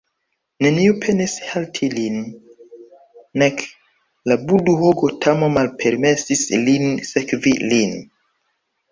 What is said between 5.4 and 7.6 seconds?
malpermesis lin sekvi